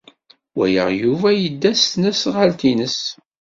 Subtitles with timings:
[0.55, 2.99] Walaɣ Yuba yedda s tesnasɣalt-nnes.